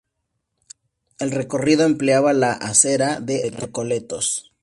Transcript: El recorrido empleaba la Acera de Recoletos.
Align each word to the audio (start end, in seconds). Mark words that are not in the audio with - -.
El 1.19 1.29
recorrido 1.29 1.85
empleaba 1.85 2.33
la 2.33 2.53
Acera 2.53 3.19
de 3.19 3.51
Recoletos. 3.55 4.51